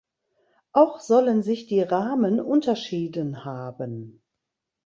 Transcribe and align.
Auch 0.73 0.99
sollen 0.99 1.43
sich 1.43 1.67
die 1.67 1.81
Rahmen 1.83 2.39
unterschieden 2.39 3.45
haben. 3.45 4.23